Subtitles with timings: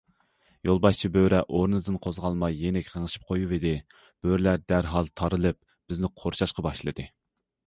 [0.67, 5.61] يولباشچى بۆرە ئورنىدىن قوزغالماي يېنىك غىڭشىپ قويۇۋىدى، بۆرىلەر دەرھال تارىلىپ،
[5.93, 7.09] بىزنى قورشاشقا باشلىدى.